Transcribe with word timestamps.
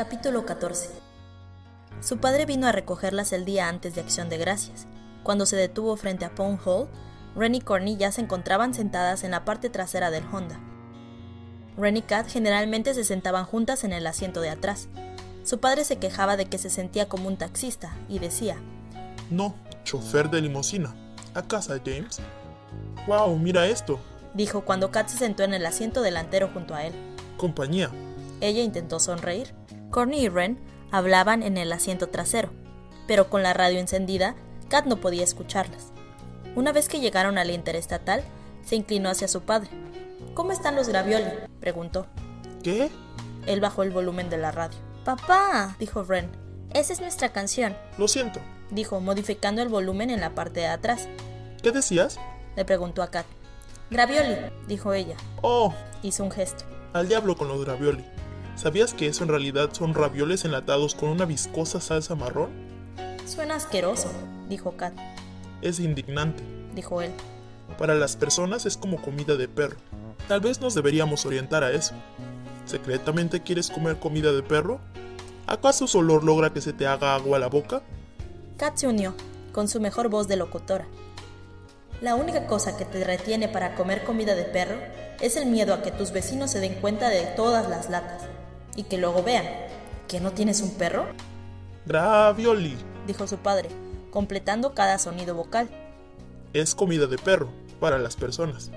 Capítulo 0.00 0.46
14 0.46 0.88
Su 2.00 2.16
padre 2.16 2.46
vino 2.46 2.66
a 2.66 2.72
recogerlas 2.72 3.34
el 3.34 3.44
día 3.44 3.68
antes 3.68 3.94
de 3.94 4.00
Acción 4.00 4.30
de 4.30 4.38
Gracias. 4.38 4.86
Cuando 5.22 5.44
se 5.44 5.56
detuvo 5.56 5.94
frente 5.98 6.24
a 6.24 6.34
Pond 6.34 6.58
Hall, 6.64 6.88
Ren 7.36 7.54
y 7.54 7.60
Corny 7.60 7.98
ya 7.98 8.10
se 8.10 8.22
encontraban 8.22 8.72
sentadas 8.72 9.24
en 9.24 9.32
la 9.32 9.44
parte 9.44 9.68
trasera 9.68 10.10
del 10.10 10.24
Honda. 10.32 10.58
Ren 11.76 11.98
y 11.98 12.00
Kat 12.00 12.26
generalmente 12.28 12.94
se 12.94 13.04
sentaban 13.04 13.44
juntas 13.44 13.84
en 13.84 13.92
el 13.92 14.06
asiento 14.06 14.40
de 14.40 14.48
atrás. 14.48 14.88
Su 15.44 15.60
padre 15.60 15.84
se 15.84 15.98
quejaba 15.98 16.38
de 16.38 16.46
que 16.46 16.56
se 16.56 16.70
sentía 16.70 17.06
como 17.06 17.28
un 17.28 17.36
taxista 17.36 17.94
y 18.08 18.20
decía, 18.20 18.56
No, 19.28 19.54
chofer 19.84 20.30
de 20.30 20.40
limusina. 20.40 20.94
¿A 21.34 21.42
casa, 21.42 21.78
James? 21.84 22.20
¡Wow! 23.06 23.38
Mira 23.38 23.66
esto. 23.66 24.00
dijo 24.32 24.64
cuando 24.64 24.90
Kat 24.90 25.08
se 25.08 25.18
sentó 25.18 25.42
en 25.42 25.52
el 25.52 25.66
asiento 25.66 26.00
delantero 26.00 26.48
junto 26.48 26.74
a 26.74 26.84
él. 26.84 26.94
Compañía. 27.36 27.90
Ella 28.40 28.62
intentó 28.62 28.98
sonreír. 28.98 29.59
Corny 29.90 30.20
y 30.20 30.28
Ren 30.28 30.58
hablaban 30.90 31.42
en 31.42 31.56
el 31.56 31.72
asiento 31.72 32.08
trasero, 32.08 32.50
pero 33.06 33.28
con 33.28 33.42
la 33.42 33.52
radio 33.52 33.78
encendida, 33.78 34.34
Kat 34.68 34.86
no 34.86 34.96
podía 34.96 35.24
escucharlas. 35.24 35.92
Una 36.54 36.72
vez 36.72 36.88
que 36.88 37.00
llegaron 37.00 37.38
a 37.38 37.44
la 37.44 37.52
interestatal, 37.52 38.22
se 38.64 38.76
inclinó 38.76 39.08
hacia 39.10 39.28
su 39.28 39.42
padre. 39.42 39.70
¿Cómo 40.34 40.52
están 40.52 40.76
los 40.76 40.88
gravioli? 40.88 41.30
preguntó. 41.60 42.06
¿Qué? 42.62 42.90
Él 43.46 43.60
bajó 43.60 43.82
el 43.82 43.90
volumen 43.90 44.30
de 44.30 44.36
la 44.38 44.50
radio. 44.52 44.78
Papá, 45.04 45.76
dijo 45.78 46.02
Ren, 46.04 46.30
esa 46.74 46.92
es 46.92 47.00
nuestra 47.00 47.30
canción, 47.32 47.76
Lo 47.98 48.06
siento. 48.06 48.40
dijo, 48.70 49.00
modificando 49.00 49.62
el 49.62 49.68
volumen 49.68 50.10
en 50.10 50.20
la 50.20 50.34
parte 50.34 50.60
de 50.60 50.66
atrás. 50.68 51.08
¿Qué 51.62 51.72
decías? 51.72 52.18
Le 52.56 52.64
preguntó 52.64 53.02
a 53.02 53.10
Kat. 53.10 53.26
Gravioli, 53.90 54.36
dijo 54.68 54.92
ella. 54.92 55.16
Oh, 55.42 55.74
Hizo 56.02 56.22
un 56.24 56.30
gesto. 56.30 56.64
al 56.92 57.08
diablo 57.08 57.36
con 57.36 57.48
los 57.48 57.66
ravioli. 57.66 58.04
¿Sabías 58.56 58.92
que 58.92 59.06
eso 59.06 59.24
en 59.24 59.30
realidad 59.30 59.70
son 59.72 59.94
ravioles 59.94 60.44
enlatados 60.44 60.94
con 60.94 61.08
una 61.08 61.24
viscosa 61.24 61.80
salsa 61.80 62.14
marrón? 62.14 62.50
Suena 63.24 63.54
asqueroso, 63.54 64.10
dijo 64.48 64.76
Kat. 64.76 64.92
Es 65.62 65.80
indignante. 65.80 66.42
Dijo 66.74 67.00
él. 67.00 67.12
Para 67.78 67.94
las 67.94 68.16
personas 68.16 68.66
es 68.66 68.76
como 68.76 69.00
comida 69.00 69.36
de 69.36 69.48
perro. 69.48 69.76
Tal 70.28 70.40
vez 70.40 70.60
nos 70.60 70.74
deberíamos 70.74 71.24
orientar 71.24 71.64
a 71.64 71.70
eso. 71.70 71.94
¿Secretamente 72.66 73.40
quieres 73.40 73.70
comer 73.70 73.98
comida 73.98 74.32
de 74.32 74.42
perro? 74.42 74.80
¿Acaso 75.46 75.86
su 75.86 75.98
olor 75.98 76.22
logra 76.22 76.52
que 76.52 76.60
se 76.60 76.72
te 76.72 76.86
haga 76.86 77.14
agua 77.14 77.38
a 77.38 77.40
la 77.40 77.48
boca? 77.48 77.82
Kat 78.58 78.76
se 78.76 78.88
unió, 78.88 79.14
con 79.52 79.68
su 79.68 79.80
mejor 79.80 80.08
voz 80.08 80.28
de 80.28 80.36
locutora. 80.36 80.86
La 82.02 82.14
única 82.14 82.46
cosa 82.46 82.76
que 82.76 82.84
te 82.84 83.04
retiene 83.04 83.48
para 83.48 83.74
comer 83.74 84.04
comida 84.04 84.34
de 84.34 84.44
perro 84.44 84.76
es 85.20 85.36
el 85.36 85.46
miedo 85.46 85.72
a 85.72 85.82
que 85.82 85.90
tus 85.90 86.12
vecinos 86.12 86.50
se 86.50 86.60
den 86.60 86.74
cuenta 86.74 87.08
de 87.08 87.22
todas 87.36 87.68
las 87.68 87.90
latas 87.90 88.22
y 88.80 88.84
que 88.84 88.96
luego 88.96 89.22
vean 89.22 89.44
que 90.08 90.20
no 90.20 90.32
tienes 90.32 90.62
un 90.62 90.70
perro, 90.70 91.04
Gravioli. 91.84 92.74
dijo 93.06 93.26
su 93.26 93.36
padre, 93.36 93.68
completando 94.10 94.74
cada 94.74 94.98
sonido 94.98 95.34
vocal. 95.34 95.68
Es 96.54 96.74
comida 96.74 97.06
de 97.06 97.18
perro, 97.18 97.50
para 97.78 97.98
las 97.98 98.16
personas. 98.16 98.70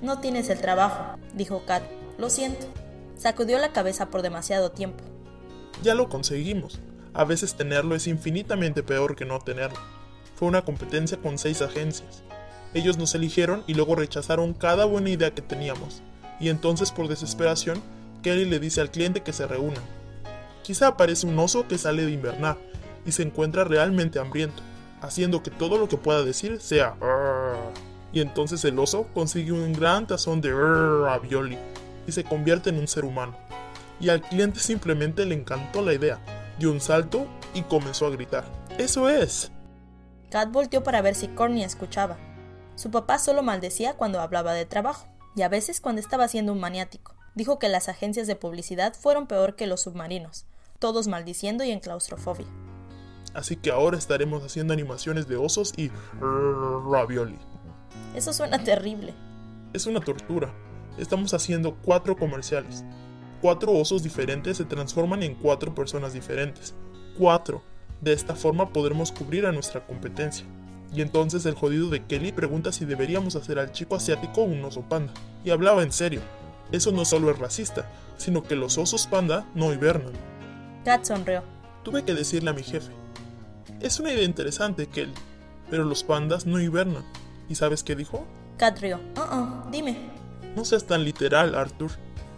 No 0.00 0.20
tienes 0.20 0.48
el 0.48 0.58
trabajo, 0.58 1.18
dijo 1.34 1.64
Kat. 1.66 1.82
Lo 2.16 2.30
siento. 2.30 2.66
Sacudió 3.18 3.58
la 3.58 3.72
cabeza 3.72 4.08
por 4.08 4.22
demasiado 4.22 4.70
tiempo. 4.70 5.04
Ya 5.82 5.94
lo 5.94 6.08
conseguimos. 6.08 6.80
A 7.12 7.24
veces 7.24 7.56
tenerlo 7.56 7.94
es 7.94 8.06
infinitamente 8.06 8.82
peor 8.82 9.16
que 9.16 9.26
no 9.26 9.38
tenerlo. 9.40 9.78
Fue 10.34 10.48
una 10.48 10.64
competencia 10.64 11.18
con 11.18 11.36
seis 11.36 11.60
agencias. 11.60 12.22
Ellos 12.72 12.96
nos 12.96 13.14
eligieron 13.14 13.64
y 13.66 13.74
luego 13.74 13.96
rechazaron 13.96 14.54
cada 14.54 14.86
buena 14.86 15.10
idea 15.10 15.34
que 15.34 15.42
teníamos. 15.42 16.02
Y 16.40 16.48
entonces 16.48 16.90
por 16.90 17.08
desesperación, 17.08 17.82
Kelly 18.26 18.44
le 18.44 18.58
dice 18.58 18.80
al 18.80 18.90
cliente 18.90 19.22
que 19.22 19.32
se 19.32 19.46
reúnan. 19.46 19.84
Quizá 20.64 20.88
aparece 20.88 21.28
un 21.28 21.38
oso 21.38 21.68
que 21.68 21.78
sale 21.78 22.04
de 22.04 22.10
invernar 22.10 22.56
y 23.04 23.12
se 23.12 23.22
encuentra 23.22 23.62
realmente 23.62 24.18
hambriento, 24.18 24.64
haciendo 25.00 25.44
que 25.44 25.52
todo 25.52 25.78
lo 25.78 25.88
que 25.88 25.96
pueda 25.96 26.24
decir 26.24 26.60
sea 26.60 26.96
y 28.12 28.20
entonces 28.20 28.64
el 28.64 28.80
oso 28.80 29.06
consigue 29.14 29.52
un 29.52 29.72
gran 29.72 30.08
tazón 30.08 30.40
de 30.40 30.52
ravioli 30.52 31.56
y 32.04 32.10
se 32.10 32.24
convierte 32.24 32.70
en 32.70 32.80
un 32.80 32.88
ser 32.88 33.04
humano. 33.04 33.36
Y 34.00 34.08
al 34.08 34.22
cliente 34.22 34.58
simplemente 34.58 35.24
le 35.24 35.36
encantó 35.36 35.80
la 35.80 35.94
idea, 35.94 36.18
dio 36.58 36.72
un 36.72 36.80
salto 36.80 37.28
y 37.54 37.62
comenzó 37.62 38.06
a 38.06 38.10
gritar. 38.10 38.44
¡Eso 38.76 39.08
es! 39.08 39.52
Kat 40.30 40.50
volteó 40.50 40.82
para 40.82 41.00
ver 41.00 41.14
si 41.14 41.28
Corny 41.28 41.62
escuchaba. 41.62 42.16
Su 42.74 42.90
papá 42.90 43.20
solo 43.20 43.44
maldecía 43.44 43.94
cuando 43.94 44.20
hablaba 44.20 44.52
de 44.52 44.66
trabajo, 44.66 45.06
y 45.36 45.42
a 45.42 45.48
veces 45.48 45.80
cuando 45.80 46.00
estaba 46.00 46.26
siendo 46.26 46.52
un 46.52 46.58
maniático. 46.58 47.15
Dijo 47.36 47.58
que 47.58 47.68
las 47.68 47.88
agencias 47.90 48.26
de 48.26 48.34
publicidad 48.34 48.94
fueron 48.94 49.26
peor 49.26 49.54
que 49.54 49.66
los 49.66 49.82
submarinos, 49.82 50.46
todos 50.78 51.06
maldiciendo 51.06 51.64
y 51.64 51.70
en 51.70 51.80
claustrofobia. 51.80 52.46
Así 53.34 53.56
que 53.56 53.70
ahora 53.70 53.98
estaremos 53.98 54.42
haciendo 54.42 54.72
animaciones 54.72 55.28
de 55.28 55.36
osos 55.36 55.74
y 55.76 55.90
ravioli. 56.18 57.38
Eso 58.14 58.32
suena 58.32 58.64
terrible. 58.64 59.12
Es 59.74 59.84
una 59.84 60.00
tortura. 60.00 60.54
Estamos 60.96 61.34
haciendo 61.34 61.76
cuatro 61.84 62.16
comerciales. 62.16 62.82
Cuatro 63.42 63.72
osos 63.72 64.02
diferentes 64.02 64.56
se 64.56 64.64
transforman 64.64 65.22
en 65.22 65.34
cuatro 65.34 65.74
personas 65.74 66.14
diferentes. 66.14 66.74
Cuatro. 67.18 67.62
De 68.00 68.14
esta 68.14 68.34
forma 68.34 68.70
podremos 68.70 69.12
cubrir 69.12 69.44
a 69.44 69.52
nuestra 69.52 69.86
competencia. 69.86 70.46
Y 70.94 71.02
entonces 71.02 71.44
el 71.44 71.54
jodido 71.54 71.90
de 71.90 72.02
Kelly 72.02 72.32
pregunta 72.32 72.72
si 72.72 72.86
deberíamos 72.86 73.36
hacer 73.36 73.58
al 73.58 73.72
chico 73.72 73.94
asiático 73.94 74.40
un 74.40 74.64
oso 74.64 74.80
panda. 74.80 75.12
Y 75.44 75.50
hablaba 75.50 75.82
en 75.82 75.92
serio. 75.92 76.22
Eso 76.72 76.92
no 76.92 77.04
solo 77.04 77.30
es 77.30 77.38
racista, 77.38 77.88
sino 78.16 78.42
que 78.42 78.56
los 78.56 78.76
osos 78.78 79.06
panda 79.06 79.46
no 79.54 79.72
hibernan. 79.72 80.12
Kat 80.84 81.04
sonrió. 81.04 81.42
Tuve 81.84 82.04
que 82.04 82.14
decirle 82.14 82.50
a 82.50 82.54
mi 82.54 82.62
jefe. 82.62 82.92
Es 83.80 84.00
una 84.00 84.12
idea 84.12 84.24
interesante, 84.24 84.86
Kelly, 84.88 85.12
pero 85.70 85.84
los 85.84 86.02
pandas 86.02 86.46
no 86.46 86.60
hibernan. 86.60 87.04
¿Y 87.48 87.54
sabes 87.54 87.82
qué 87.82 87.94
dijo? 87.94 88.26
Kat 88.56 88.78
rió. 88.80 89.00
Oh, 89.16 89.26
oh, 89.30 89.70
dime. 89.70 89.96
No 90.56 90.64
seas 90.64 90.84
tan 90.84 91.04
literal, 91.04 91.54
Arthur. 91.54 91.90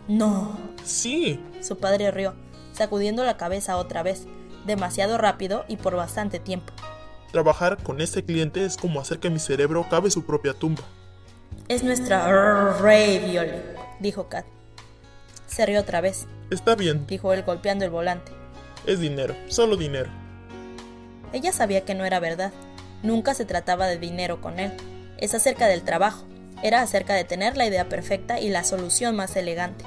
No. 0.08 0.58
Sí, 0.84 1.40
Su 1.60 1.78
padre 1.78 2.10
rió, 2.10 2.34
sacudiendo 2.72 3.24
la 3.24 3.36
cabeza 3.36 3.76
otra 3.76 4.02
vez, 4.02 4.26
demasiado 4.66 5.18
rápido 5.18 5.64
y 5.68 5.76
por 5.76 5.94
bastante 5.96 6.38
tiempo. 6.38 6.72
trabajar 7.32 7.76
con 7.82 8.00
este 8.00 8.24
cliente 8.24 8.64
es 8.64 8.76
como 8.78 9.00
hacer 9.00 9.18
que 9.18 9.28
mi 9.30 9.38
cerebro 9.38 9.86
cabe 9.90 10.10
su 10.10 10.24
propia 10.24 10.54
tumba. 10.54 10.82
Es 11.68 11.84
nuestra 11.84 12.26
ravioli, 12.80 13.52
dijo 14.00 14.28
Kat. 14.28 14.46
Se 15.46 15.64
rió 15.66 15.80
otra 15.80 16.00
vez, 16.00 16.26
Está 16.50 16.74
bien, 16.74 17.06
dijo 17.06 17.32
él 17.32 17.42
golpeando 17.42 17.84
el 17.84 17.90
volante. 17.90 18.32
es 18.86 19.00
dinero, 19.00 19.34
solo 19.48 19.76
dinero. 19.76 20.10
Ella 21.32 21.52
sabía 21.52 21.84
que 21.84 21.94
no 21.94 22.04
era 22.04 22.20
verdad. 22.20 22.52
Nunca 23.02 23.34
se 23.34 23.44
trataba 23.44 23.86
de 23.86 23.98
dinero 23.98 24.40
con 24.40 24.58
él. 24.58 24.72
Es 25.18 25.34
acerca 25.34 25.66
del 25.66 25.82
trabajo. 25.82 26.24
Era 26.62 26.80
acerca 26.80 27.14
de 27.14 27.24
tener 27.24 27.56
la 27.56 27.66
idea 27.66 27.88
perfecta 27.88 28.40
y 28.40 28.48
la 28.48 28.64
solución 28.64 29.14
más 29.14 29.36
elegante. 29.36 29.84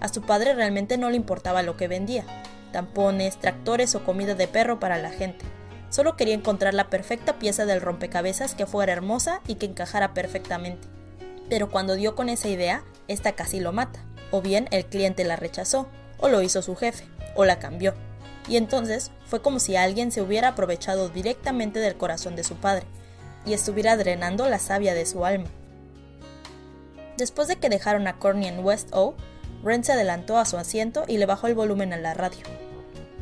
A 0.00 0.08
su 0.08 0.22
padre 0.22 0.54
realmente 0.54 0.96
no 0.96 1.10
le 1.10 1.16
importaba 1.16 1.62
lo 1.62 1.76
que 1.76 1.88
vendía. 1.88 2.24
Tampones, 2.72 3.38
tractores 3.38 3.94
o 3.94 4.04
comida 4.04 4.34
de 4.34 4.48
perro 4.48 4.78
para 4.78 4.98
la 4.98 5.10
gente. 5.10 5.44
Solo 5.90 6.16
quería 6.16 6.34
encontrar 6.34 6.74
la 6.74 6.90
perfecta 6.90 7.38
pieza 7.38 7.66
del 7.66 7.80
rompecabezas 7.80 8.54
que 8.54 8.66
fuera 8.66 8.92
hermosa 8.92 9.40
y 9.46 9.56
que 9.56 9.66
encajara 9.66 10.14
perfectamente. 10.14 10.86
Pero 11.48 11.70
cuando 11.70 11.94
dio 11.94 12.14
con 12.14 12.28
esa 12.28 12.48
idea, 12.48 12.82
esta 13.08 13.32
casi 13.32 13.60
lo 13.60 13.72
mata. 13.72 14.00
O 14.30 14.42
bien 14.42 14.68
el 14.70 14.86
cliente 14.86 15.24
la 15.24 15.36
rechazó, 15.36 15.88
o 16.18 16.28
lo 16.28 16.42
hizo 16.42 16.62
su 16.62 16.74
jefe, 16.76 17.04
o 17.36 17.44
la 17.44 17.58
cambió. 17.58 17.94
Y 18.48 18.56
entonces 18.56 19.10
fue 19.26 19.40
como 19.42 19.58
si 19.58 19.76
alguien 19.76 20.12
se 20.12 20.20
hubiera 20.22 20.48
aprovechado 20.48 21.08
directamente 21.08 21.78
del 21.80 21.96
corazón 21.96 22.36
de 22.36 22.44
su 22.44 22.56
padre 22.56 22.84
y 23.46 23.52
estuviera 23.52 23.96
drenando 23.96 24.48
la 24.48 24.58
savia 24.58 24.94
de 24.94 25.06
su 25.06 25.24
alma. 25.24 25.46
Después 27.16 27.48
de 27.48 27.56
que 27.56 27.68
dejaron 27.68 28.06
a 28.06 28.18
Corny 28.18 28.46
en 28.48 28.64
West 28.64 28.88
O, 28.92 29.14
Ren 29.62 29.84
se 29.84 29.92
adelantó 29.92 30.36
a 30.36 30.44
su 30.44 30.56
asiento 30.56 31.04
y 31.06 31.18
le 31.18 31.26
bajó 31.26 31.46
el 31.46 31.54
volumen 31.54 31.92
a 31.92 31.96
la 31.96 32.12
radio, 32.14 32.44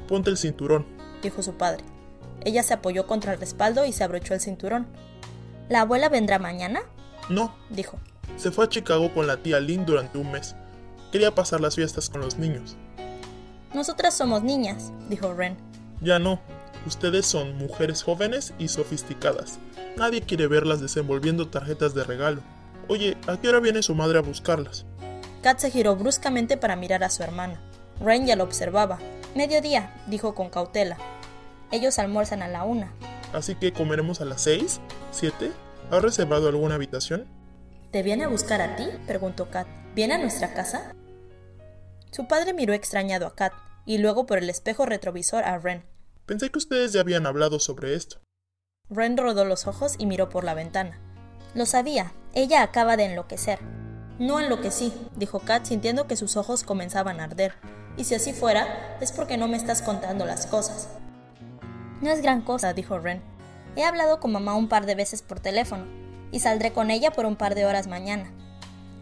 Ponte 0.08 0.31
el 0.31 0.37
cinturón. 0.38 0.87
dijo 1.23 1.43
su 1.43 1.55
padre. 1.55 1.85
Ella 2.44 2.62
se 2.62 2.75
apoyó 2.75 3.06
contra 3.06 3.32
el 3.32 3.38
respaldo 3.40 3.85
y 3.85 3.93
se 3.93 4.02
abrochó 4.02 4.35
el 4.35 4.40
cinturón. 4.40 4.87
¿La 5.69 5.82
abuela 5.82 6.08
vendrá 6.08 6.38
mañana? 6.38 6.81
No, 7.28 7.55
dijo. 7.70 7.99
Se 8.37 8.51
fue 8.51 8.65
a 8.65 8.69
Chicago 8.69 9.13
con 9.13 9.27
la 9.27 9.37
tía 9.37 9.61
Lynn 9.61 9.87
durante 9.87 10.19
un 10.19 10.33
mes. 10.33 10.57
Quería 11.11 11.35
pasar 11.35 11.61
las 11.61 11.77
fiestas 11.77 12.09
con 12.09 12.21
los 12.21 12.39
niños. 12.39 12.77
Nosotras 13.75 14.17
somos 14.17 14.43
niñas, 14.43 14.93
dijo 15.09 15.33
Ren. 15.33 15.57
Ya 16.01 16.19
no. 16.19 16.41
Ustedes 16.87 17.27
son 17.27 17.57
mujeres 17.57 18.03
jóvenes 18.03 18.55
y 18.59 18.69
sofisticadas. 18.69 19.59
Nadie 19.97 20.23
quiere 20.23 20.47
verlas 20.47 20.81
desenvolviendo 20.81 21.49
tarjetas 21.49 21.95
de 21.95 22.05
regalo. 22.05 22.43
Oye, 22.89 23.17
¿a 23.29 23.37
qué 23.37 23.49
hora 23.49 23.61
viene 23.61 23.83
su 23.83 23.95
madre 23.95 24.19
a 24.19 24.23
buscarlas? 24.23 24.85
Kat 25.43 25.59
se 25.59 25.71
giró 25.71 25.97
bruscamente 25.97 26.57
para 26.57 26.77
mirar 26.77 27.05
a 27.05 27.11
su 27.11 27.23
hermana. 27.23 27.61
Ren 28.01 28.27
ya 28.27 28.37
lo 28.37 28.45
observaba. 28.45 28.99
Mediodía, 29.35 29.95
dijo 30.07 30.35
con 30.35 30.51
cautela. 30.51 30.97
Ellos 31.71 31.99
almuerzan 31.99 32.43
a 32.43 32.49
la 32.49 32.65
una. 32.65 32.93
Así 33.33 33.55
que 33.55 33.73
comeremos 33.73 34.21
a 34.21 34.25
las 34.25 34.43
seis, 34.43 34.81
siete. 35.11 35.53
¿Has 35.91 36.03
reservado 36.03 36.49
alguna 36.49 36.75
habitación? 36.75 37.27
¿Te 37.93 38.03
viene 38.03 38.25
a 38.25 38.29
buscar 38.29 38.62
a 38.62 38.75
ti? 38.75 38.89
preguntó 39.06 39.50
Kat. 39.50 39.69
¿Viene 39.94 40.15
a 40.15 40.19
nuestra 40.19 40.55
casa? 40.55 40.94
Su 42.11 42.27
padre 42.27 42.55
miró 42.55 42.73
extrañado 42.73 43.27
a 43.27 43.35
Kat. 43.35 43.53
y 43.85 43.99
luego 43.99 44.27
por 44.27 44.39
el 44.39 44.49
espejo 44.49 44.87
retrovisor 44.87 45.44
a 45.44 45.59
Ren. 45.59 45.85
Pensé 46.25 46.50
que 46.50 46.59
ustedes 46.59 46.93
ya 46.93 47.00
habían 47.00 47.27
hablado 47.27 47.59
sobre 47.59 47.94
esto. 47.94 48.21
Ren 48.89 49.17
rodó 49.17 49.44
los 49.44 49.67
ojos 49.67 49.97
y 49.99 50.06
miró 50.06 50.29
por 50.29 50.44
la 50.44 50.55
ventana. 50.55 51.00
Lo 51.55 51.67
sabía, 51.67 52.12
ella 52.33 52.62
acaba 52.62 52.97
de 52.97 53.06
enloquecer. 53.06 53.59
No 54.21 54.38
enloquecí, 54.38 54.93
dijo 55.17 55.41
Kat 55.41 55.67
sintiendo 55.67 56.06
que 56.06 56.17
sus 56.17 56.37
ojos 56.37 56.62
comenzaban 56.62 57.21
a 57.21 57.25
arder. 57.25 57.55
Y 57.97 58.05
si 58.05 58.15
así 58.15 58.33
fuera, 58.33 58.97
es 59.00 59.12
porque 59.12 59.37
no 59.37 59.49
me 59.49 59.56
estás 59.56 59.83
contando 59.83 60.25
las 60.25 60.47
cosas. 60.47 60.88
No 62.00 62.11
es 62.11 62.23
gran 62.23 62.41
cosa, 62.41 62.73
dijo 62.73 62.99
Ren. 63.00 63.21
He 63.75 63.85
hablado 63.85 64.21
con 64.21 64.33
mamá 64.33 64.55
un 64.55 64.69
par 64.69 64.87
de 64.87 64.95
veces 64.95 65.23
por 65.23 65.41
teléfono, 65.41 65.87
y 66.32 66.40
saldré 66.40 66.73
con 66.73 66.90
ella 66.90 67.12
por 67.12 67.26
un 67.26 67.37
par 67.37 67.55
de 67.55 67.67
horas 67.67 67.87
mañana. 67.87 68.32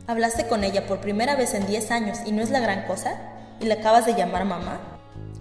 ¿Hablaste 0.07 0.49
con 0.49 0.65
ella 0.65 0.87
por 0.87 1.01
primera 1.01 1.37
vez 1.37 1.55
en 1.55 1.67
10 1.67 1.91
años 1.93 2.19
y 2.27 2.33
no 2.33 2.43
es 2.43 2.51
la 2.51 2.61
gran 2.61 2.85
cosa? 2.87 3.19
¿Y 3.61 3.67
le 3.67 3.75
acabas 3.75 4.05
de 4.05 4.15
llamar 4.15 4.45
mamá? 4.45 4.81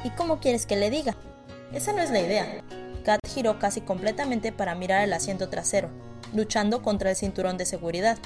¿Y 0.04 0.12
cómo 0.12 0.40
quieres 0.40 0.66
que 0.66 0.76
le 0.76 0.90
diga? 0.90 1.16
Esa 1.74 1.92
no 1.92 2.02
es 2.02 2.12
la 2.12 2.22
idea. 2.22 2.62
Kat 3.04 3.20
giró 3.28 3.60
casi 3.60 3.82
completamente 3.82 4.52
para 4.52 4.76
mirar 4.76 5.04
el 5.04 5.14
asiento 5.14 5.50
trasero, 5.50 5.90
luchando 6.34 6.84
contra 6.84 7.10
el 7.10 7.16
cinturón 7.16 7.58
de 7.58 7.66
seguridad. 7.66 8.18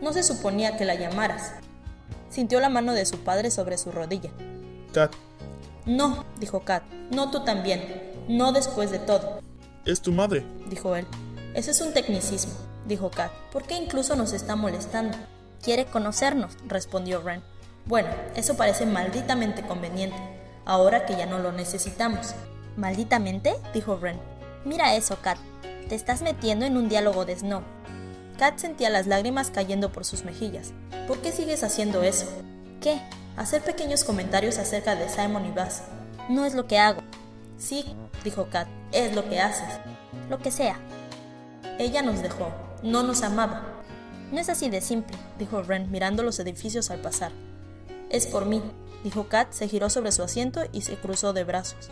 No 0.00 0.12
se 0.12 0.22
suponía 0.22 0.76
que 0.76 0.84
la 0.84 0.94
llamaras. 0.94 1.52
Sintió 2.30 2.60
la 2.60 2.68
mano 2.68 2.92
de 2.92 3.06
su 3.06 3.18
padre 3.18 3.50
sobre 3.50 3.78
su 3.78 3.90
rodilla. 3.90 4.30
Kat. 4.92 5.12
No, 5.86 6.24
dijo 6.38 6.60
Kat. 6.60 6.84
No 7.10 7.30
tú 7.30 7.44
también. 7.44 8.12
No 8.28 8.52
después 8.52 8.90
de 8.90 8.98
todo. 8.98 9.40
Es 9.84 10.00
tu 10.00 10.12
madre, 10.12 10.44
dijo 10.68 10.94
él. 10.94 11.06
Ese 11.54 11.70
es 11.70 11.80
un 11.80 11.92
tecnicismo, 11.92 12.52
dijo 12.86 13.10
Kat. 13.10 13.32
¿Por 13.52 13.64
qué 13.64 13.76
incluso 13.76 14.16
nos 14.16 14.32
está 14.32 14.56
molestando? 14.56 15.16
Quiere 15.62 15.86
conocernos, 15.86 16.56
respondió 16.66 17.20
Ren. 17.22 17.42
Bueno, 17.86 18.10
eso 18.36 18.56
parece 18.56 18.86
malditamente 18.86 19.62
conveniente, 19.62 20.18
ahora 20.64 21.06
que 21.06 21.16
ya 21.16 21.26
no 21.26 21.38
lo 21.38 21.52
necesitamos. 21.52 22.34
¿Malditamente? 22.76 23.54
dijo 23.72 23.96
Ren. 23.96 24.20
Mira 24.64 24.94
eso, 24.94 25.18
Kat. 25.22 25.38
Te 25.88 25.94
estás 25.94 26.22
metiendo 26.22 26.66
en 26.66 26.76
un 26.76 26.88
diálogo 26.88 27.24
de 27.24 27.36
Snow. 27.36 27.62
Kat 28.38 28.58
sentía 28.58 28.90
las 28.90 29.06
lágrimas 29.06 29.50
cayendo 29.50 29.90
por 29.90 30.04
sus 30.04 30.24
mejillas. 30.24 30.72
¿Por 31.08 31.18
qué 31.18 31.32
sigues 31.32 31.64
haciendo 31.64 32.02
eso? 32.02 32.26
¿Qué? 32.80 33.00
Hacer 33.36 33.62
pequeños 33.62 34.04
comentarios 34.04 34.58
acerca 34.58 34.94
de 34.94 35.08
Simon 35.08 35.46
y 35.46 35.50
Bass. 35.50 35.82
No 36.28 36.44
es 36.44 36.54
lo 36.54 36.66
que 36.66 36.78
hago. 36.78 37.00
Sí, 37.56 37.96
dijo 38.22 38.48
Kat, 38.50 38.68
es 38.92 39.14
lo 39.16 39.28
que 39.28 39.40
haces. 39.40 39.80
Lo 40.28 40.38
que 40.38 40.50
sea. 40.50 40.78
Ella 41.78 42.02
nos 42.02 42.22
dejó, 42.22 42.50
no 42.82 43.04
nos 43.04 43.22
amaba. 43.22 43.62
No 44.32 44.40
es 44.40 44.48
así 44.48 44.68
de 44.68 44.80
simple, 44.80 45.16
dijo 45.38 45.62
Ren 45.62 45.90
mirando 45.92 46.24
los 46.24 46.40
edificios 46.40 46.90
al 46.90 47.00
pasar. 47.00 47.30
Es 48.10 48.26
por 48.26 48.46
mí, 48.46 48.60
dijo 49.04 49.28
Kat, 49.28 49.52
se 49.52 49.68
giró 49.68 49.88
sobre 49.88 50.10
su 50.10 50.24
asiento 50.24 50.62
y 50.72 50.82
se 50.82 50.96
cruzó 50.96 51.32
de 51.32 51.44
brazos. 51.44 51.88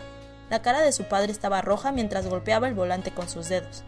La 0.50 0.60
cara 0.60 0.80
de 0.80 0.90
su 0.90 1.04
padre 1.04 1.30
estaba 1.30 1.62
roja 1.62 1.92
mientras 1.92 2.26
golpeaba 2.26 2.66
el 2.66 2.74
volante 2.74 3.12
con 3.12 3.28
sus 3.28 3.48
dedos. 3.48 3.84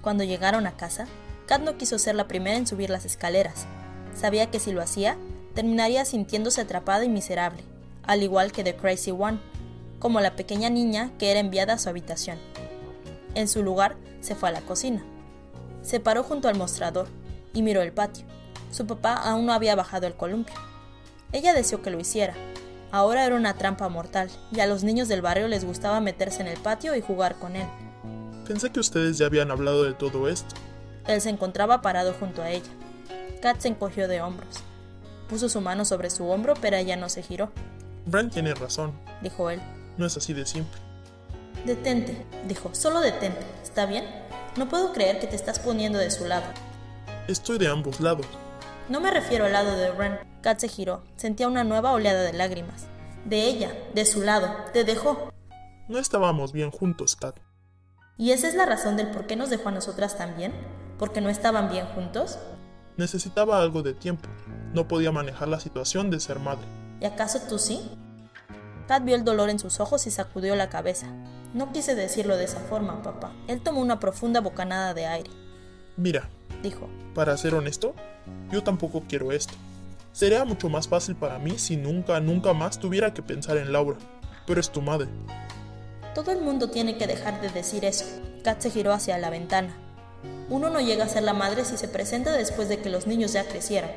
Cuando 0.00 0.24
llegaron 0.24 0.66
a 0.66 0.76
casa, 0.76 1.06
Kat 1.46 1.60
no 1.60 1.76
quiso 1.76 1.98
ser 1.98 2.14
la 2.14 2.26
primera 2.26 2.56
en 2.56 2.66
subir 2.66 2.88
las 2.88 3.04
escaleras. 3.04 3.66
Sabía 4.14 4.50
que 4.50 4.58
si 4.58 4.72
lo 4.72 4.80
hacía, 4.80 5.18
terminaría 5.54 6.06
sintiéndose 6.06 6.62
atrapada 6.62 7.04
y 7.04 7.10
miserable, 7.10 7.62
al 8.04 8.22
igual 8.22 8.52
que 8.52 8.64
The 8.64 8.74
Crazy 8.76 9.10
One, 9.10 9.38
como 9.98 10.20
la 10.20 10.34
pequeña 10.34 10.70
niña 10.70 11.10
que 11.18 11.30
era 11.30 11.40
enviada 11.40 11.74
a 11.74 11.78
su 11.78 11.90
habitación. 11.90 12.38
En 13.34 13.48
su 13.48 13.62
lugar, 13.62 13.96
se 14.20 14.34
fue 14.34 14.48
a 14.48 14.52
la 14.52 14.60
cocina. 14.60 15.04
Se 15.82 16.00
paró 16.00 16.22
junto 16.22 16.48
al 16.48 16.56
mostrador 16.56 17.08
y 17.52 17.62
miró 17.62 17.82
el 17.82 17.92
patio. 17.92 18.24
Su 18.70 18.86
papá 18.86 19.14
aún 19.14 19.46
no 19.46 19.52
había 19.52 19.74
bajado 19.74 20.06
el 20.06 20.14
columpio. 20.14 20.54
Ella 21.32 21.52
deseó 21.52 21.82
que 21.82 21.90
lo 21.90 22.00
hiciera. 22.00 22.34
Ahora 22.92 23.24
era 23.24 23.36
una 23.36 23.54
trampa 23.54 23.88
mortal, 23.88 24.30
y 24.50 24.60
a 24.60 24.66
los 24.66 24.82
niños 24.82 25.08
del 25.08 25.22
barrio 25.22 25.46
les 25.46 25.64
gustaba 25.64 26.00
meterse 26.00 26.42
en 26.42 26.48
el 26.48 26.58
patio 26.58 26.96
y 26.96 27.00
jugar 27.00 27.36
con 27.36 27.54
él. 27.54 27.66
Pensé 28.46 28.70
que 28.70 28.80
ustedes 28.80 29.16
ya 29.18 29.26
habían 29.26 29.50
hablado 29.50 29.84
de 29.84 29.92
todo 29.92 30.28
esto. 30.28 30.56
Él 31.06 31.20
se 31.20 31.30
encontraba 31.30 31.82
parado 31.82 32.12
junto 32.14 32.42
a 32.42 32.50
ella. 32.50 32.70
Kat 33.40 33.60
se 33.60 33.68
encogió 33.68 34.08
de 34.08 34.20
hombros. 34.20 34.56
Puso 35.28 35.48
su 35.48 35.60
mano 35.60 35.84
sobre 35.84 36.10
su 36.10 36.28
hombro, 36.28 36.54
pero 36.60 36.76
ella 36.76 36.96
no 36.96 37.08
se 37.08 37.22
giró. 37.22 37.52
Bran 38.06 38.30
tiene 38.30 38.54
razón, 38.54 38.92
dijo 39.22 39.50
él. 39.50 39.60
No 39.96 40.06
es 40.06 40.16
así 40.16 40.32
de 40.32 40.44
simple. 40.44 40.80
Detente, 41.64 42.26
dijo, 42.48 42.70
solo 42.72 43.00
detente, 43.00 43.46
¿está 43.62 43.86
bien? 43.86 44.04
No 44.60 44.68
puedo 44.68 44.92
creer 44.92 45.18
que 45.20 45.26
te 45.26 45.36
estás 45.36 45.58
poniendo 45.58 45.98
de 45.98 46.10
su 46.10 46.26
lado. 46.26 46.44
Estoy 47.28 47.56
de 47.56 47.68
ambos 47.68 47.98
lados. 47.98 48.26
No 48.90 49.00
me 49.00 49.10
refiero 49.10 49.46
al 49.46 49.54
lado 49.54 49.74
de 49.74 49.90
Ren. 49.90 50.18
Kat 50.42 50.58
se 50.58 50.68
giró. 50.68 51.02
Sentía 51.16 51.48
una 51.48 51.64
nueva 51.64 51.92
oleada 51.92 52.20
de 52.20 52.34
lágrimas. 52.34 52.84
De 53.24 53.44
ella, 53.44 53.72
de 53.94 54.04
su 54.04 54.20
lado. 54.20 54.54
Te 54.74 54.84
dejó. 54.84 55.32
No 55.88 55.98
estábamos 55.98 56.52
bien 56.52 56.70
juntos, 56.70 57.16
Kat. 57.16 57.38
¿Y 58.18 58.32
esa 58.32 58.48
es 58.48 58.54
la 58.54 58.66
razón 58.66 58.98
del 58.98 59.10
por 59.10 59.26
qué 59.26 59.34
nos 59.34 59.48
dejó 59.48 59.70
a 59.70 59.72
nosotras 59.72 60.18
también? 60.18 60.52
¿Porque 60.98 61.22
no 61.22 61.30
estaban 61.30 61.70
bien 61.70 61.86
juntos? 61.94 62.38
Necesitaba 62.98 63.62
algo 63.62 63.82
de 63.82 63.94
tiempo. 63.94 64.28
No 64.74 64.86
podía 64.88 65.10
manejar 65.10 65.48
la 65.48 65.60
situación 65.60 66.10
de 66.10 66.20
ser 66.20 66.38
madre. 66.38 66.66
¿Y 67.00 67.06
acaso 67.06 67.40
tú 67.48 67.58
sí? 67.58 67.80
Kat 68.88 69.02
vio 69.04 69.16
el 69.16 69.24
dolor 69.24 69.48
en 69.48 69.58
sus 69.58 69.80
ojos 69.80 70.06
y 70.06 70.10
sacudió 70.10 70.54
la 70.54 70.68
cabeza. 70.68 71.06
No 71.52 71.72
quise 71.72 71.94
decirlo 71.94 72.36
de 72.36 72.44
esa 72.44 72.60
forma, 72.60 73.02
papá. 73.02 73.32
Él 73.48 73.60
tomó 73.60 73.80
una 73.80 73.98
profunda 73.98 74.40
bocanada 74.40 74.94
de 74.94 75.06
aire. 75.06 75.30
Mira, 75.96 76.28
dijo. 76.62 76.88
Para 77.14 77.36
ser 77.36 77.54
honesto, 77.54 77.94
yo 78.52 78.62
tampoco 78.62 79.02
quiero 79.08 79.32
esto. 79.32 79.54
Sería 80.12 80.44
mucho 80.44 80.68
más 80.68 80.86
fácil 80.86 81.16
para 81.16 81.38
mí 81.38 81.58
si 81.58 81.76
nunca, 81.76 82.20
nunca 82.20 82.52
más 82.52 82.78
tuviera 82.78 83.12
que 83.12 83.22
pensar 83.22 83.56
en 83.56 83.72
Laura. 83.72 83.98
Pero 84.46 84.60
es 84.60 84.70
tu 84.70 84.80
madre. 84.80 85.08
Todo 86.14 86.32
el 86.32 86.40
mundo 86.40 86.70
tiene 86.70 86.98
que 86.98 87.06
dejar 87.06 87.40
de 87.40 87.48
decir 87.48 87.84
eso. 87.84 88.04
Kat 88.44 88.60
se 88.60 88.70
giró 88.70 88.92
hacia 88.92 89.18
la 89.18 89.30
ventana. 89.30 89.76
Uno 90.48 90.70
no 90.70 90.80
llega 90.80 91.04
a 91.04 91.08
ser 91.08 91.22
la 91.22 91.32
madre 91.32 91.64
si 91.64 91.76
se 91.76 91.88
presenta 91.88 92.32
después 92.32 92.68
de 92.68 92.78
que 92.78 92.90
los 92.90 93.06
niños 93.06 93.32
ya 93.32 93.46
crecieran. 93.46 93.90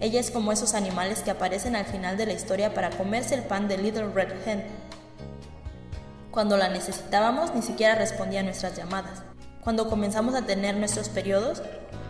Ella 0.00 0.20
es 0.20 0.30
como 0.30 0.52
esos 0.52 0.74
animales 0.74 1.20
que 1.20 1.30
aparecen 1.30 1.76
al 1.76 1.84
final 1.84 2.16
de 2.16 2.26
la 2.26 2.32
historia 2.32 2.74
para 2.74 2.90
comerse 2.90 3.34
el 3.34 3.42
pan 3.42 3.68
de 3.68 3.78
Little 3.78 4.08
Red 4.12 4.32
Hen. 4.46 4.64
Cuando 6.32 6.56
la 6.56 6.70
necesitábamos 6.70 7.54
ni 7.54 7.60
siquiera 7.60 7.94
respondía 7.94 8.40
a 8.40 8.42
nuestras 8.42 8.74
llamadas. 8.74 9.22
Cuando 9.62 9.90
comenzamos 9.90 10.34
a 10.34 10.46
tener 10.46 10.74
nuestros 10.78 11.10
periodos, 11.10 11.60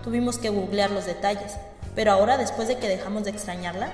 tuvimos 0.05 0.39
que 0.39 0.49
googlear 0.49 0.93
los 0.93 1.07
detalles. 1.07 1.57
Pero 1.97 2.13
ahora, 2.13 2.39
después 2.39 2.69
de 2.69 2.79
que 2.79 2.89
dejamos 2.89 3.25
de 3.25 3.31
extrañarla, 3.31 3.91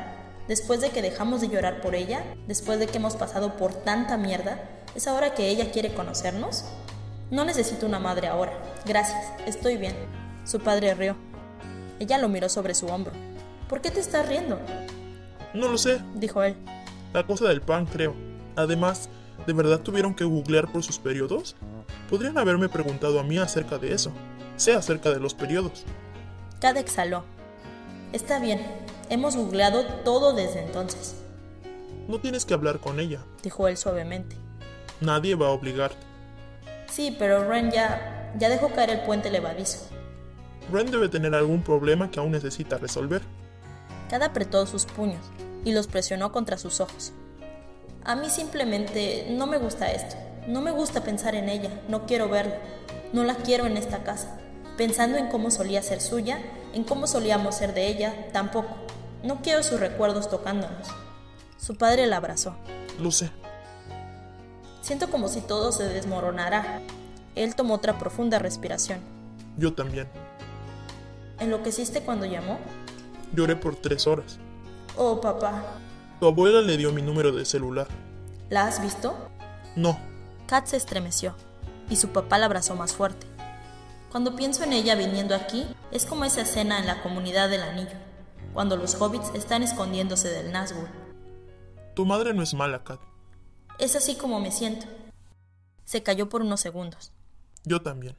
después 0.46 0.82
de 0.82 0.90
que 0.90 1.00
dejamos 1.00 1.40
de 1.40 1.48
llorar 1.48 1.80
por 1.80 1.94
ella, 1.94 2.22
después 2.46 2.78
de 2.78 2.86
que 2.86 2.98
hemos 2.98 3.16
pasado 3.16 3.56
por 3.56 3.72
tanta 3.72 4.18
mierda, 4.18 4.60
¿es 4.94 5.08
ahora 5.08 5.32
que 5.32 5.48
ella 5.48 5.70
quiere 5.70 5.94
conocernos? 5.94 6.66
No 7.30 7.46
necesito 7.46 7.86
una 7.86 7.98
madre 7.98 8.28
ahora. 8.28 8.52
Gracias, 8.84 9.32
estoy 9.46 9.78
bien. 9.78 9.94
Su 10.44 10.60
padre 10.60 10.94
rió. 10.94 11.16
Ella 12.00 12.18
lo 12.18 12.28
miró 12.28 12.50
sobre 12.50 12.74
su 12.74 12.86
hombro. 12.88 13.14
¿Por 13.66 13.80
qué 13.80 13.90
te 13.90 14.00
estás 14.00 14.28
riendo? 14.28 14.60
No 15.54 15.68
lo 15.68 15.78
sé, 15.78 16.02
dijo 16.16 16.42
él. 16.42 16.54
La 17.14 17.26
cosa 17.26 17.48
del 17.48 17.62
pan, 17.62 17.86
creo. 17.86 18.14
Además, 18.56 19.08
¿de 19.46 19.52
verdad 19.52 19.80
tuvieron 19.80 20.14
que 20.14 20.24
googlear 20.24 20.70
por 20.70 20.82
sus 20.82 20.98
periodos? 20.98 21.56
Podrían 22.08 22.38
haberme 22.38 22.68
preguntado 22.68 23.20
a 23.20 23.22
mí 23.22 23.38
acerca 23.38 23.78
de 23.78 23.92
eso. 23.92 24.12
Sé 24.56 24.74
acerca 24.74 25.10
de 25.10 25.20
los 25.20 25.34
periodos. 25.34 25.84
Cada 26.60 26.80
exhaló. 26.80 27.24
Está 28.12 28.40
bien, 28.40 28.60
hemos 29.10 29.36
googleado 29.36 29.84
todo 30.04 30.32
desde 30.32 30.64
entonces. 30.64 31.16
No 32.08 32.18
tienes 32.20 32.44
que 32.44 32.54
hablar 32.54 32.80
con 32.80 33.00
ella, 33.00 33.20
dijo 33.42 33.68
él 33.68 33.76
suavemente. 33.76 34.36
Nadie 35.00 35.34
va 35.34 35.48
a 35.48 35.50
obligarte. 35.50 36.08
Sí, 36.90 37.14
pero 37.18 37.48
Ren 37.48 37.70
ya, 37.70 38.32
ya 38.38 38.48
dejó 38.48 38.70
caer 38.70 38.90
el 38.90 39.00
puente 39.02 39.30
levadizo. 39.30 39.86
Ren 40.72 40.90
debe 40.90 41.08
tener 41.08 41.34
algún 41.34 41.62
problema 41.62 42.10
que 42.10 42.18
aún 42.18 42.32
necesita 42.32 42.78
resolver. 42.78 43.22
Cada 44.08 44.26
apretó 44.26 44.66
sus 44.66 44.86
puños 44.86 45.20
y 45.64 45.72
los 45.72 45.86
presionó 45.86 46.32
contra 46.32 46.58
sus 46.58 46.80
ojos. 46.80 47.12
A 48.08 48.16
mí 48.16 48.30
simplemente 48.30 49.26
no 49.28 49.46
me 49.46 49.58
gusta 49.58 49.92
esto. 49.92 50.16
No 50.46 50.62
me 50.62 50.70
gusta 50.70 51.04
pensar 51.04 51.34
en 51.34 51.50
ella. 51.50 51.68
No 51.88 52.06
quiero 52.06 52.30
verla. 52.30 52.54
No 53.12 53.22
la 53.22 53.34
quiero 53.34 53.66
en 53.66 53.76
esta 53.76 54.02
casa. 54.02 54.40
Pensando 54.78 55.18
en 55.18 55.28
cómo 55.28 55.50
solía 55.50 55.82
ser 55.82 56.00
suya, 56.00 56.38
en 56.72 56.84
cómo 56.84 57.06
solíamos 57.06 57.56
ser 57.56 57.74
de 57.74 57.86
ella, 57.86 58.14
tampoco. 58.32 58.74
No 59.22 59.42
quiero 59.42 59.62
sus 59.62 59.78
recuerdos 59.78 60.30
tocándonos. 60.30 60.88
Su 61.58 61.76
padre 61.76 62.06
la 62.06 62.16
abrazó. 62.16 62.56
Sé. 63.10 63.30
Siento 64.80 65.10
como 65.10 65.28
si 65.28 65.42
todo 65.42 65.70
se 65.70 65.84
desmoronara. 65.84 66.80
Él 67.34 67.54
tomó 67.54 67.74
otra 67.74 67.98
profunda 67.98 68.38
respiración. 68.38 69.00
Yo 69.58 69.74
también. 69.74 70.08
¿Enloqueciste 71.40 72.00
cuando 72.00 72.24
llamó? 72.24 72.58
Lloré 73.34 73.54
por 73.54 73.76
tres 73.76 74.06
horas. 74.06 74.38
Oh, 74.96 75.20
papá. 75.20 75.62
Tu 76.20 76.26
abuela 76.26 76.60
le 76.62 76.76
dio 76.76 76.92
mi 76.92 77.00
número 77.00 77.30
de 77.30 77.44
celular. 77.44 77.86
¿La 78.50 78.66
has 78.66 78.82
visto? 78.82 79.16
No. 79.76 79.98
Kat 80.48 80.66
se 80.66 80.76
estremeció 80.76 81.34
y 81.88 81.96
su 81.96 82.08
papá 82.08 82.38
la 82.38 82.46
abrazó 82.46 82.74
más 82.74 82.92
fuerte. 82.92 83.26
Cuando 84.10 84.34
pienso 84.34 84.64
en 84.64 84.72
ella 84.72 84.96
viniendo 84.96 85.34
aquí, 85.34 85.64
es 85.92 86.06
como 86.06 86.24
esa 86.24 86.40
escena 86.40 86.80
en 86.80 86.86
la 86.86 87.02
comunidad 87.02 87.48
del 87.48 87.62
anillo, 87.62 87.96
cuando 88.52 88.76
los 88.76 89.00
hobbits 89.00 89.30
están 89.34 89.62
escondiéndose 89.62 90.28
del 90.28 90.52
Nazgûl. 90.52 90.88
Tu 91.94 92.04
madre 92.04 92.34
no 92.34 92.42
es 92.42 92.52
mala, 92.52 92.82
Kat. 92.82 93.00
Es 93.78 93.94
así 93.94 94.16
como 94.16 94.40
me 94.40 94.50
siento. 94.50 94.86
Se 95.84 96.02
cayó 96.02 96.28
por 96.28 96.42
unos 96.42 96.60
segundos. 96.60 97.12
Yo 97.64 97.80
también. 97.82 98.16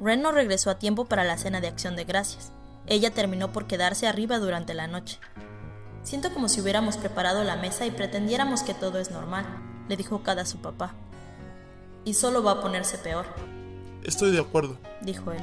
Ren 0.00 0.22
no 0.22 0.32
regresó 0.32 0.70
a 0.70 0.78
tiempo 0.78 1.04
para 1.04 1.24
la 1.24 1.38
cena 1.38 1.60
de 1.60 1.68
acción 1.68 1.94
de 1.94 2.04
gracias. 2.04 2.52
Ella 2.90 3.10
terminó 3.10 3.52
por 3.52 3.66
quedarse 3.66 4.06
arriba 4.06 4.38
durante 4.38 4.72
la 4.72 4.86
noche. 4.86 5.18
Siento 6.02 6.32
como 6.32 6.48
si 6.48 6.62
hubiéramos 6.62 6.96
preparado 6.96 7.44
la 7.44 7.56
mesa 7.56 7.84
y 7.84 7.90
pretendiéramos 7.90 8.62
que 8.62 8.72
todo 8.72 8.98
es 8.98 9.10
normal, 9.10 9.44
le 9.88 9.96
dijo 9.96 10.22
Kada 10.22 10.42
a 10.42 10.46
su 10.46 10.58
papá. 10.58 10.94
Y 12.06 12.14
solo 12.14 12.42
va 12.42 12.52
a 12.52 12.60
ponerse 12.62 12.96
peor. 12.96 13.26
Estoy 14.04 14.30
de 14.30 14.40
acuerdo, 14.40 14.78
dijo 15.02 15.32
él. 15.32 15.42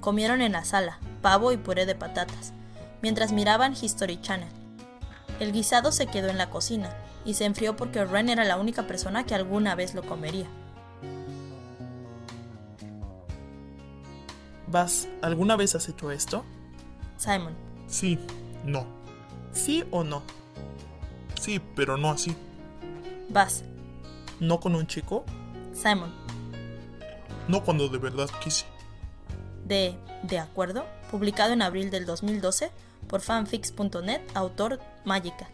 Comieron 0.00 0.40
en 0.40 0.52
la 0.52 0.64
sala, 0.64 0.98
pavo 1.20 1.52
y 1.52 1.58
puré 1.58 1.84
de 1.84 1.94
patatas, 1.94 2.54
mientras 3.02 3.32
miraban 3.32 3.74
History 3.78 4.18
Channel. 4.22 4.48
El 5.38 5.52
guisado 5.52 5.92
se 5.92 6.06
quedó 6.06 6.28
en 6.28 6.38
la 6.38 6.48
cocina 6.48 6.96
y 7.26 7.34
se 7.34 7.44
enfrió 7.44 7.76
porque 7.76 8.04
Ren 8.06 8.30
era 8.30 8.44
la 8.44 8.56
única 8.56 8.86
persona 8.86 9.26
que 9.26 9.34
alguna 9.34 9.74
vez 9.74 9.94
lo 9.94 10.02
comería. 10.02 10.46
Vas, 14.66 15.08
¿alguna 15.20 15.56
vez 15.56 15.74
has 15.74 15.88
hecho 15.88 16.10
esto? 16.10 16.44
Simon. 17.20 17.54
Sí, 17.86 18.18
no. 18.64 18.86
¿Sí 19.52 19.84
o 19.90 20.02
no? 20.02 20.22
Sí, 21.38 21.60
pero 21.76 21.98
no 21.98 22.10
así. 22.10 22.34
Vas. 23.28 23.62
¿No 24.40 24.58
con 24.58 24.74
un 24.74 24.86
chico? 24.86 25.26
Simon. 25.74 26.10
No 27.46 27.62
cuando 27.62 27.88
de 27.90 27.98
verdad 27.98 28.30
quise. 28.42 28.64
De 29.66 29.98
De 30.22 30.38
acuerdo, 30.38 30.86
publicado 31.10 31.52
en 31.52 31.60
abril 31.60 31.90
del 31.90 32.06
2012 32.06 32.70
por 33.06 33.20
fanfix.net, 33.20 34.22
autor 34.34 34.80
Magica. 35.04 35.50